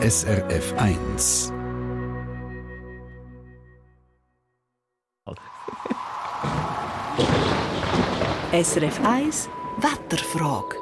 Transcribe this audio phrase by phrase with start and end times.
[0.00, 1.52] SRF 1.
[8.52, 9.48] SRF 1
[9.78, 10.76] Wetterfrage.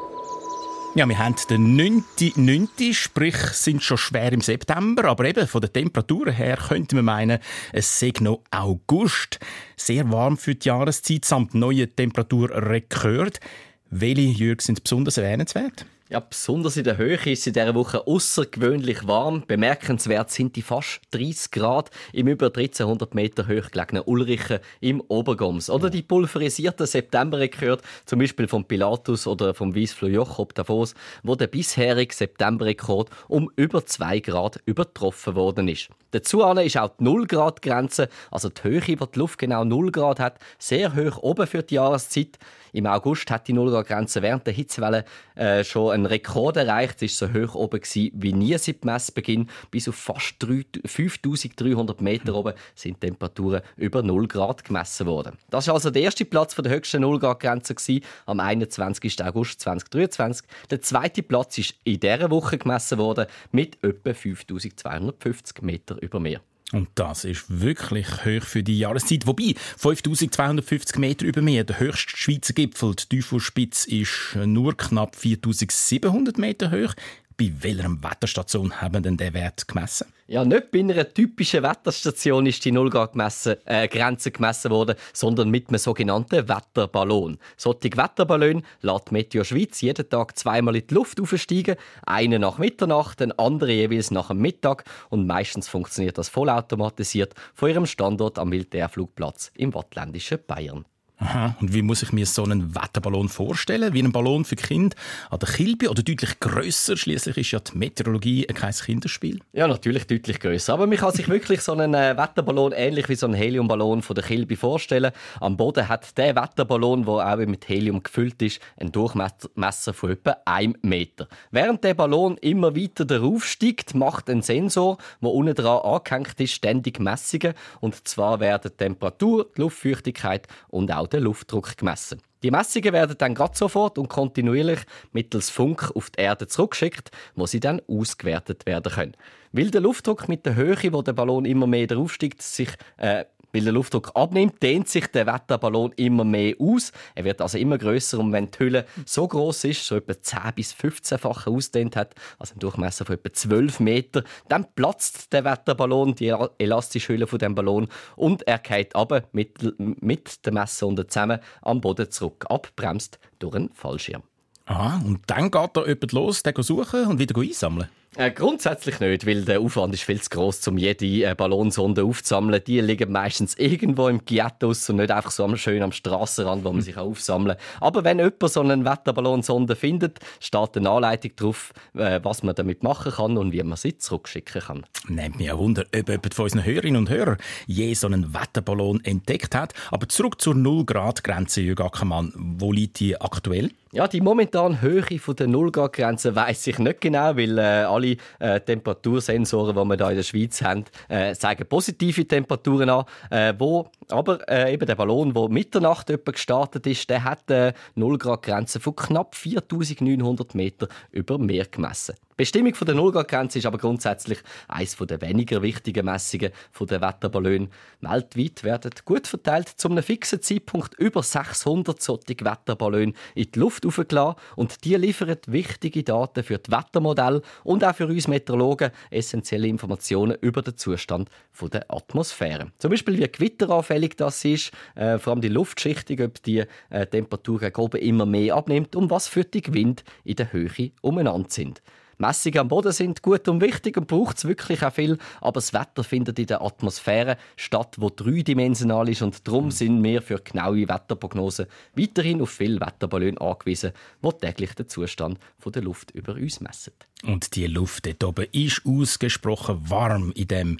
[0.96, 5.72] Ja, wir haben den 9.9., sprich sind schon schwer im September, aber eben von den
[5.72, 7.38] Temperaturen her könnte man meinen,
[7.72, 9.40] es sei noch August.
[9.78, 13.40] Sehr warm für die Jahreszeit samt neuen Temperaturrekord.
[13.88, 15.86] Welche Jürgen sind besonders erwähnenswert?
[16.08, 19.42] Ja, besonders in der Höhe ist es in dieser Woche außergewöhnlich warm.
[19.44, 25.68] Bemerkenswert sind die fast 30 Grad im über 1300 Meter hoch gelegenen Ulrichen im Obergoms.
[25.68, 31.48] Oder die pulverisierten Septemberrekord, zum Beispiel vom Pilatus oder vom Wiesflo Jochob Davos, wo der
[31.48, 35.88] bisherige Septemberrekord um über 2 Grad übertroffen worden ist.
[36.12, 39.90] Dazu ist auch die 0 Grad Grenze, also die Höhe, wo die Luft genau 0
[39.90, 42.38] Grad hat, sehr hoch oben für die Jahreszeit.
[42.72, 47.02] Im August hat die 0 Grad Grenze während der Hitzewelle äh, schon einen Rekord erreicht.
[47.02, 49.48] Es war so hoch oben gewesen, wie nie seit Messbeginn.
[49.70, 55.36] Bis auf fast 5300 Meter oben sind Temperaturen über 0 Grad gemessen worden.
[55.50, 59.24] Das war also der erste Platz der höchsten 0 Grad Grenze gewesen, am 21.
[59.24, 60.46] August 2023.
[60.70, 66.40] Der zweite Platz ist in dieser Woche gemessen worden mit etwa 5250 Meter über Meer.
[66.72, 69.26] Und das ist wirklich hoch für die Jahreszeit.
[69.26, 76.38] Wobei, 5250 Meter über Meer, der höchste Schweizer Gipfel, die Teufelspitze, ist nur knapp 4700
[76.38, 76.94] Meter hoch.
[77.38, 80.06] Bei welcher Wetterstation haben denn den Wert gemessen?
[80.26, 85.68] Ja, nicht bei einer typischen Wetterstation ist die Nullgrad gemessen, äh, gemessen worden, sondern mit
[85.68, 87.36] einem sogenannten Wetterballon.
[87.58, 93.20] Solche Wetterballon lässt Meteo Schweiz jeden Tag zweimal in die Luft aufsteigen, einen nach Mitternacht,
[93.20, 98.48] den anderen jeweils nach dem Mittag und meistens funktioniert das vollautomatisiert von ihrem Standort am
[98.48, 100.86] Militärflugplatz im wattländischen Bayern.
[101.18, 101.56] Aha.
[101.62, 103.94] Und wie muss ich mir so einen Wetterballon vorstellen?
[103.94, 104.94] Wie ein Ballon für Kinder
[105.30, 106.94] an der Kilbe oder deutlich größer?
[106.94, 109.40] Schließlich ist ja die Meteorologie kein Kinderspiel.
[109.54, 110.74] Ja, natürlich deutlich größer.
[110.74, 114.14] Aber man kann sich wirklich so einen äh, Wetterballon ähnlich wie so einen Heliumballon von
[114.14, 115.10] der Kilbe vorstellen.
[115.40, 120.36] Am Boden hat der Wetterballon, der auch mit Helium gefüllt ist, einen Durchmesser von etwa
[120.44, 121.28] einem Meter.
[121.50, 126.52] Während der Ballon immer weiter darauf steigt, macht ein Sensor, der unten dran angehängt ist,
[126.52, 127.54] ständig Messungen.
[127.80, 132.20] Und zwar werden die Temperatur, die Luftfeuchtigkeit und auch auch den Luftdruck gemessen.
[132.42, 134.80] Die Messungen werden dann grad sofort und kontinuierlich
[135.12, 139.16] mittels Funk auf die Erde zurückgeschickt, wo sie dann ausgewertet werden können.
[139.52, 142.68] Weil der Luftdruck mit der Höhe, wo der Ballon immer mehr draufsteigt, sich
[142.98, 143.24] äh,
[143.56, 146.92] weil der Luftdruck abnimmt, dehnt sich der Wetterballon immer mehr aus.
[147.14, 150.40] Er wird also immer größer und wenn die Hülle so groß ist, so etwa 10
[150.54, 156.14] bis 15-fach ausdehnt hat, also ein Durchmesser von etwa 12 Meter, dann platzt der Wetterballon,
[156.14, 161.40] die elastische Hülle von dem Ballon und er geht aber mit, mit der Messsonde zusammen
[161.62, 164.22] am Boden zurück, abbremst durch einen Fallschirm.
[164.66, 167.88] Aha, und dann geht da jemand los, den suchen und wieder einsammeln?
[168.18, 172.62] Äh, grundsätzlich nicht, weil der Aufwand ist viel zu groß, um jede äh, Ballonsonde aufzusammeln.
[172.66, 176.80] Die liegen meistens irgendwo im Ghettos und nicht einfach so schön am Strassenrand, wo man
[176.80, 177.82] sich aufsammeln kann.
[177.82, 182.82] Aber wenn jemand so eine Wetterballonsonde findet, steht eine Anleitung drauf, äh, was man damit
[182.82, 184.86] machen kann und wie man sie zurückschicken kann.
[185.08, 189.04] Nehmt mich ein Wunder, ob jemand von unseren Hörerinnen und Hörern je so einen Wetterballon
[189.04, 189.74] entdeckt hat.
[189.90, 192.32] Aber zurück zur 0-Grad-Grenze, Jürg Ackermann.
[192.34, 193.72] Wo liegt die aktuell?
[193.96, 199.74] Ja, die momentane Höhe der 0-Grad-Grenze weiss ich nicht genau, weil äh, alle äh, Temperatursensoren,
[199.74, 203.04] die wir hier in der Schweiz haben, äh, zeigen positive Temperaturen an.
[203.30, 207.74] Äh, wo, aber äh, eben der Ballon, der Mitternacht etwa gestartet ist, der hat eine
[207.96, 212.14] 0-Grad-Grenze von knapp 4900 Meter über Meer gemessen.
[212.36, 217.70] Bestimmung der Nullgrad-Grenze ist aber grundsätzlich eines der weniger wichtigen Messungen der Wetterballone.
[218.02, 223.86] Weltweit werden gut verteilt zu einem fixen Zeitpunkt über 600 solche Wetterballone in die Luft
[223.86, 229.68] aufgeladen und die liefern wichtige Daten für das Wettermodell und auch für uns Meteorologen essentielle
[229.68, 231.30] Informationen über den Zustand
[231.72, 232.70] der Atmosphäre.
[232.76, 237.62] Zum Beispiel wie gewitteranfällig das ist, äh, vor allem die Luftschichtung, ob die äh, Temperatur
[237.94, 241.80] immer mehr abnimmt und was für die Wind in der Höhe umeinander sind.
[242.18, 245.72] Messungen am Boden sind gut und wichtig und braucht es wirklich auch viel, aber das
[245.72, 250.88] Wetter findet in der Atmosphäre statt, wo dreidimensional ist und darum sind wir für genaue
[250.88, 253.92] Wetterprognosen weiterhin auf viele Wetterballone angewiesen,
[254.22, 256.92] die täglich den Zustand der Luft über uns messen.
[257.24, 260.76] Und die Luft dort oben ist ausgesprochen warm in dem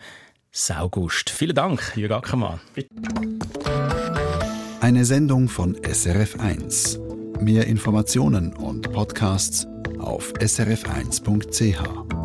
[0.53, 1.29] Saugust.
[1.29, 2.61] Vielen Dank, Jürg Ackermann.
[4.81, 7.41] Eine Sendung von SRF1.
[7.41, 9.67] Mehr Informationen und Podcasts
[9.99, 12.16] auf srf1.ch.